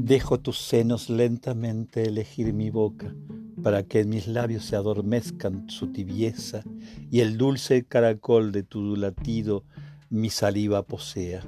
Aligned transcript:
Dejo 0.00 0.38
tus 0.38 0.58
senos 0.58 1.10
lentamente 1.10 2.04
elegir 2.04 2.52
mi 2.52 2.70
boca, 2.70 3.12
para 3.64 3.82
que 3.82 3.98
en 3.98 4.10
mis 4.10 4.28
labios 4.28 4.64
se 4.64 4.76
adormezcan 4.76 5.68
su 5.68 5.88
tibieza 5.88 6.62
y 7.10 7.18
el 7.18 7.36
dulce 7.36 7.82
caracol 7.82 8.52
de 8.52 8.62
tu 8.62 8.94
latido 8.94 9.64
mi 10.08 10.30
saliva 10.30 10.84
posea. 10.84 11.42